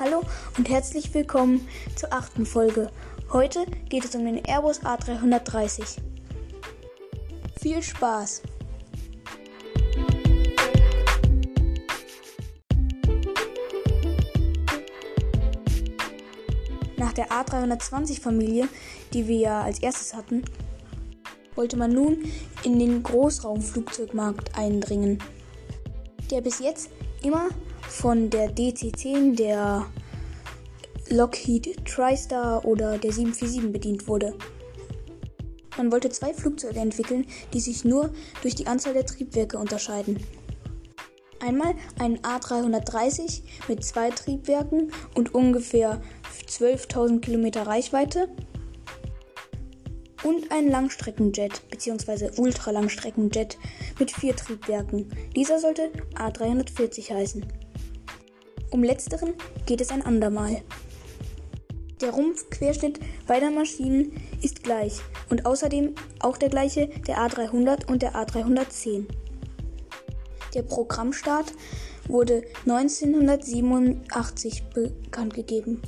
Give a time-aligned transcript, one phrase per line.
[0.00, 0.22] Hallo
[0.56, 2.90] und herzlich willkommen zur achten Folge.
[3.34, 5.98] Heute geht es um den Airbus A330.
[7.60, 8.40] Viel Spaß!
[16.96, 18.68] Nach der A320-Familie,
[19.12, 20.46] die wir ja als erstes hatten,
[21.56, 22.24] wollte man nun
[22.62, 25.22] in den Großraumflugzeugmarkt eindringen,
[26.30, 26.88] der bis jetzt
[27.22, 27.50] immer
[27.90, 29.86] von der DC-10, der
[31.08, 34.34] Lockheed TriStar oder der 747 bedient wurde.
[35.76, 38.10] Man wollte zwei Flugzeuge entwickeln, die sich nur
[38.42, 40.24] durch die Anzahl der Triebwerke unterscheiden.
[41.40, 46.00] Einmal ein A330 mit zwei Triebwerken und ungefähr
[46.46, 48.28] 12.000 Kilometer Reichweite
[50.22, 52.30] und ein Langstreckenjet bzw.
[52.36, 53.58] Ultralangstreckenjet
[53.98, 55.10] mit vier Triebwerken.
[55.34, 57.69] Dieser sollte A340 heißen.
[58.70, 59.34] Um letzteren
[59.66, 60.62] geht es ein andermal.
[62.00, 68.14] Der Rumpfquerschnitt beider Maschinen ist gleich und außerdem auch der gleiche der A300 und der
[68.14, 69.06] A310.
[70.54, 71.52] Der Programmstart
[72.08, 75.82] wurde 1987 bekannt gegeben.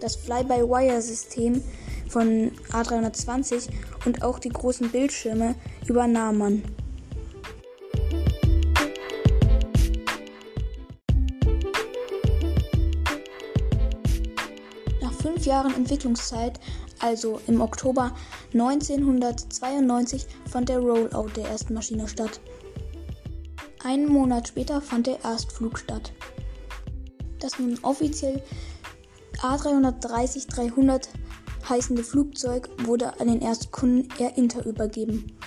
[0.00, 1.62] Das Fly-by-Wire-System
[2.08, 3.68] von A320
[4.04, 5.54] und auch die großen Bildschirme
[5.86, 6.62] übernahm man.
[15.48, 16.60] Jahren Entwicklungszeit,
[17.00, 18.12] also im Oktober
[18.52, 22.40] 1992, fand der Rollout der ersten Maschine statt.
[23.82, 26.12] Einen Monat später fand der Erstflug statt.
[27.40, 28.42] Das nun offiziell
[29.40, 31.08] A330-300
[31.68, 35.37] heißende Flugzeug wurde an den Erstkunden Air Inter übergeben.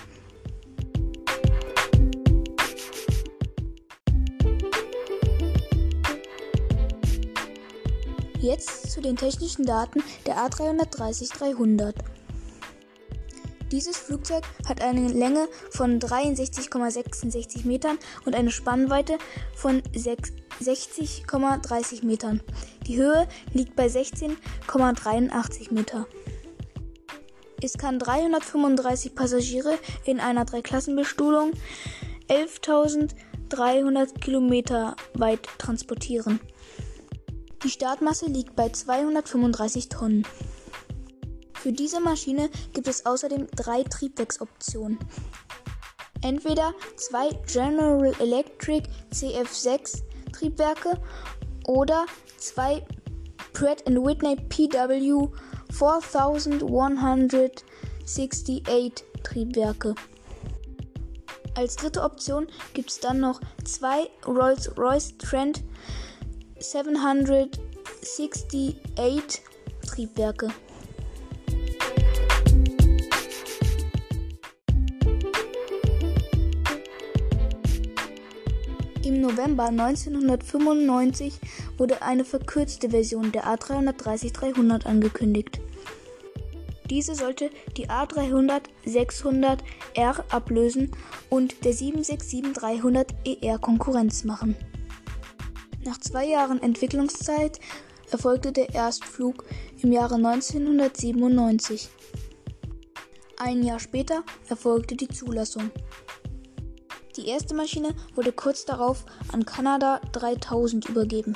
[8.92, 11.94] Zu den technischen Daten der A330-300.
[13.70, 19.16] Dieses Flugzeug hat eine Länge von 63,66 Metern und eine Spannweite
[19.54, 22.42] von 60,30 Metern.
[22.86, 26.06] Die Höhe liegt bei 16,83 Meter.
[27.62, 31.52] Es kann 335 Passagiere in einer Dreiklassenbestuhlung
[32.28, 36.40] 11.300 Kilometer weit transportieren.
[37.64, 40.26] Die Startmasse liegt bei 235 Tonnen.
[41.54, 44.98] Für diese Maschine gibt es außerdem drei Triebwerksoptionen.
[46.22, 50.02] Entweder zwei General Electric CF6
[50.32, 51.00] Triebwerke
[51.68, 52.06] oder
[52.36, 52.84] zwei
[53.52, 55.28] Pratt Whitney PW
[55.70, 57.64] 4168
[59.22, 59.94] Triebwerke.
[61.54, 65.62] Als dritte Option gibt es dann noch zwei Rolls-Royce Trent
[66.62, 69.42] 768
[69.84, 70.48] Triebwerke.
[79.04, 81.34] Im November 1995
[81.78, 85.60] wurde eine verkürzte Version der A330-300 angekündigt.
[86.88, 89.58] Diese sollte die A300-600R
[90.30, 90.92] ablösen
[91.28, 94.54] und der 767-300ER Konkurrenz machen.
[95.84, 97.58] Nach zwei Jahren Entwicklungszeit
[98.12, 99.44] erfolgte der Erstflug
[99.82, 101.88] im Jahre 1997.
[103.38, 105.70] Ein Jahr später erfolgte die Zulassung.
[107.16, 111.34] Die erste Maschine wurde kurz darauf an Kanada 3000 übergeben.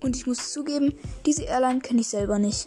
[0.00, 0.94] Und ich muss zugeben,
[1.26, 2.66] diese Airline kenne ich selber nicht.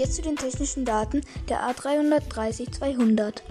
[0.00, 3.42] Jetzt zu den technischen Daten der A330-200.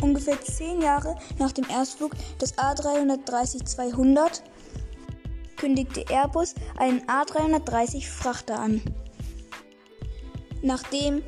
[0.00, 4.40] Ungefähr zehn Jahre nach dem Erstflug des A330-200
[5.58, 8.80] kündigte Airbus einen A330-Frachter an.
[10.62, 11.22] Nachdem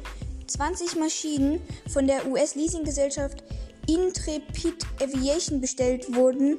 [0.47, 1.61] 20 Maschinen
[1.93, 3.45] von der US-Leasinggesellschaft
[3.93, 6.59] Intrepid Aviation bestellt wurden,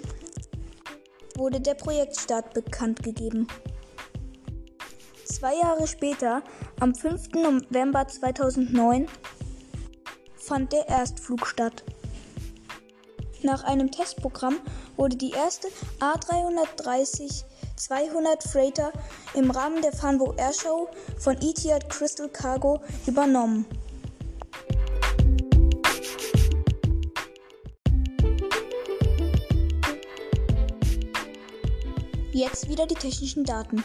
[1.37, 3.47] wurde der Projektstart bekannt gegeben.
[5.23, 6.43] Zwei Jahre später,
[6.81, 7.29] am 5.
[7.35, 9.07] November 2009,
[10.35, 11.85] fand der Erstflug statt.
[13.43, 14.59] Nach einem Testprogramm
[14.97, 15.69] wurde die erste
[16.01, 17.45] A330
[17.77, 18.91] 200 Freighter
[19.35, 23.65] im Rahmen der Farnborough Airshow von Etihad Crystal Cargo übernommen.
[32.41, 33.83] Jetzt wieder die technischen Daten.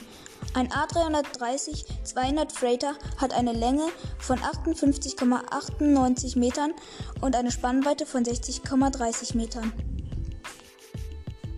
[0.54, 3.86] Ein A330-200 Freighter hat eine Länge
[4.18, 6.72] von 58,98 Metern
[7.20, 9.74] und eine Spannweite von 60,30 Metern.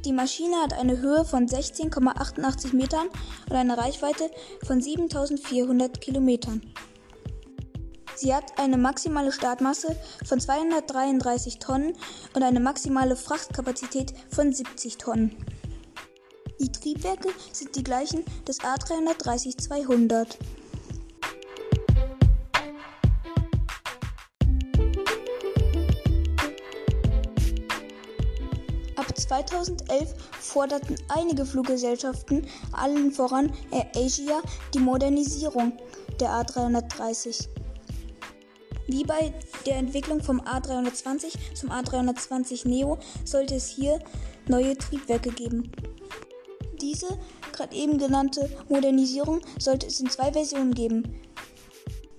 [0.05, 3.07] Die Maschine hat eine Höhe von 16,88 Metern
[3.49, 4.29] und eine Reichweite
[4.67, 6.63] von 7400 Kilometern.
[8.17, 9.95] Sie hat eine maximale Startmasse
[10.27, 11.93] von 233 Tonnen
[12.35, 15.37] und eine maximale Frachtkapazität von 70 Tonnen.
[16.61, 20.37] Die Triebwerke sind die gleichen des A330-200.
[28.97, 34.43] Ab 2011 forderten einige Fluggesellschaften, allen voran Air Asia,
[34.75, 35.79] die Modernisierung
[36.19, 37.47] der A330.
[38.89, 39.33] Wie bei
[39.65, 44.01] der Entwicklung vom A320 zum A320 Neo sollte es hier
[44.49, 45.71] neue Triebwerke geben.
[46.81, 47.19] Diese
[47.53, 51.21] gerade eben genannte Modernisierung sollte es in zwei Versionen geben.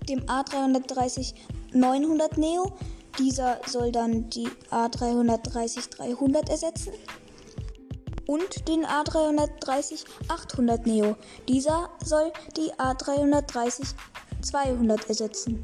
[0.08, 1.34] Dem A330
[1.72, 2.72] 900 Neo,
[3.18, 6.92] dieser soll dann die A330 300 ersetzen.
[8.26, 11.16] Und den A330 800 Neo,
[11.48, 13.94] dieser soll die A330
[14.42, 15.62] 200 ersetzen.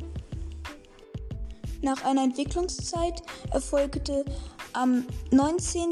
[1.82, 3.22] Nach einer Entwicklungszeit
[3.52, 4.24] erfolgte
[4.72, 5.90] am 19.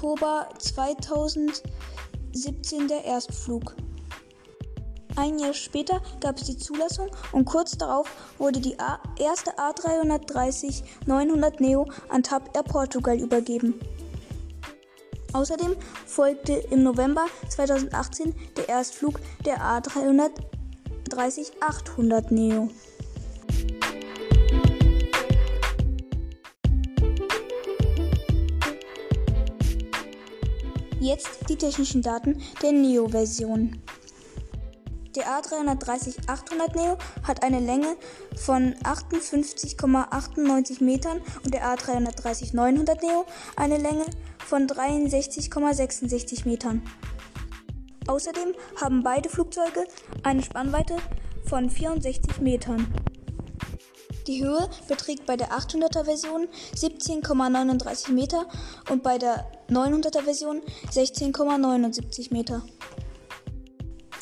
[0.00, 3.76] Oktober 2017 der Erstflug.
[5.14, 8.78] Ein Jahr später gab es die Zulassung und kurz darauf wurde die
[9.18, 13.78] erste A330-900 Neo an TAP Air Portugal übergeben.
[15.34, 15.76] Außerdem
[16.06, 22.70] folgte im November 2018 der Erstflug der A330-800 Neo.
[31.00, 33.80] Jetzt die technischen Daten der Neo-Version.
[35.16, 37.96] Der A330-800 Neo hat eine Länge
[38.36, 43.24] von 58,98 Metern und der A330-900 Neo
[43.56, 44.04] eine Länge
[44.46, 46.82] von 63,66 Metern.
[48.06, 49.86] Außerdem haben beide Flugzeuge
[50.22, 50.96] eine Spannweite
[51.46, 52.92] von 64 Metern.
[54.26, 58.46] Die Höhe beträgt bei der 800er Version 17,39 Meter
[58.90, 60.60] und bei der 900er Version
[60.92, 62.62] 16,79 Meter.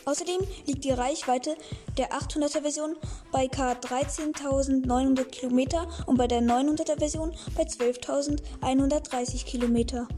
[0.05, 1.55] Außerdem liegt die Reichweite
[1.99, 2.97] der 800er Version
[3.31, 3.73] bei ca.
[3.73, 10.09] 13.900 Kilometer und bei der 900er Version bei 12.130 Kilometer.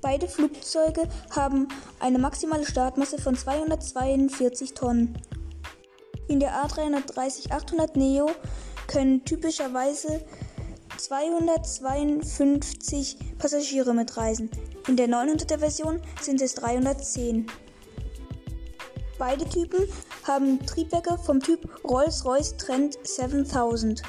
[0.00, 1.68] Beide Flugzeuge haben
[2.00, 5.18] eine maximale Startmasse von 242 Tonnen.
[6.32, 8.30] In der A330-800 Neo
[8.86, 10.24] können typischerweise
[10.96, 14.48] 252 Passagiere mitreisen.
[14.88, 17.48] In der 900er Version sind es 310.
[19.18, 19.86] Beide Typen
[20.26, 24.02] haben Triebwerke vom Typ Rolls-Royce Trent 7000.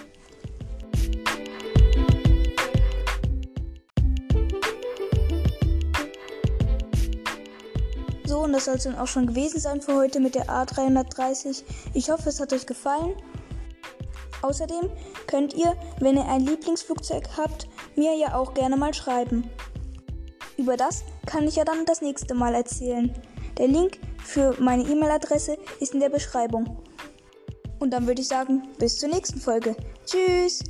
[8.53, 11.63] und das soll es dann auch schon gewesen sein für heute mit der A330.
[11.95, 13.15] Ich hoffe, es hat euch gefallen.
[14.43, 14.91] Außerdem
[15.25, 19.49] könnt ihr, wenn ihr ein Lieblingsflugzeug habt, mir ja auch gerne mal schreiben.
[20.55, 23.11] Über das kann ich ja dann das nächste Mal erzählen.
[23.57, 26.77] Der Link für meine E-Mail-Adresse ist in der Beschreibung.
[27.79, 29.75] Und dann würde ich sagen, bis zur nächsten Folge.
[30.05, 30.63] Tschüss!